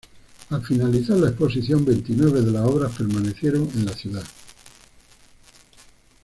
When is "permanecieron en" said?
2.97-3.85